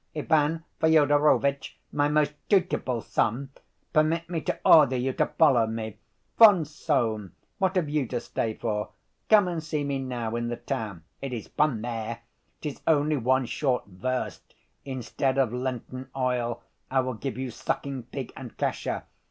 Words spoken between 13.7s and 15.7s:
verst; instead of